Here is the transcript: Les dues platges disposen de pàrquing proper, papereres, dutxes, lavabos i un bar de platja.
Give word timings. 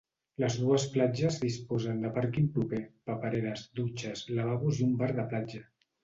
Les 0.43 0.55
dues 0.59 0.83
platges 0.93 1.35
disposen 1.41 1.99
de 2.05 2.09
pàrquing 2.15 2.47
proper, 2.55 2.79
papereres, 3.09 3.65
dutxes, 3.81 4.23
lavabos 4.39 4.81
i 4.81 4.87
un 4.87 4.97
bar 5.03 5.11
de 5.21 5.27
platja. 5.35 5.63